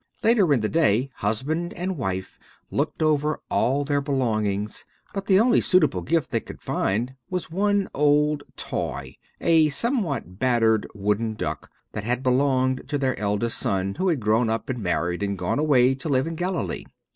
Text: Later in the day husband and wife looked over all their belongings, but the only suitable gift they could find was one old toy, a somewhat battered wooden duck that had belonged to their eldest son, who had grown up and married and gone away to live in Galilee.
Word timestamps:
Later 0.23 0.51
in 0.51 0.61
the 0.61 0.67
day 0.67 1.11
husband 1.17 1.73
and 1.73 1.95
wife 1.95 2.39
looked 2.71 3.03
over 3.03 3.39
all 3.51 3.85
their 3.85 4.01
belongings, 4.01 4.83
but 5.13 5.27
the 5.27 5.39
only 5.39 5.61
suitable 5.61 6.01
gift 6.01 6.31
they 6.31 6.39
could 6.39 6.59
find 6.59 7.13
was 7.29 7.51
one 7.51 7.87
old 7.93 8.41
toy, 8.57 9.17
a 9.41 9.69
somewhat 9.69 10.39
battered 10.39 10.87
wooden 10.95 11.35
duck 11.35 11.69
that 11.91 12.03
had 12.03 12.23
belonged 12.23 12.85
to 12.89 12.97
their 12.97 13.15
eldest 13.19 13.59
son, 13.59 13.93
who 13.99 14.07
had 14.07 14.19
grown 14.19 14.49
up 14.49 14.69
and 14.71 14.81
married 14.81 15.21
and 15.21 15.37
gone 15.37 15.59
away 15.59 15.93
to 15.93 16.09
live 16.09 16.25
in 16.25 16.33
Galilee. 16.33 16.85